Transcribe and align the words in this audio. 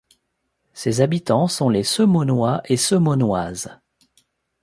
Ses 0.73 1.01
habitants 1.01 1.47
sont 1.47 1.69
les 1.69 1.83
Semonois 1.83 2.61
et 2.65 2.75
Semonoises. 2.75 3.77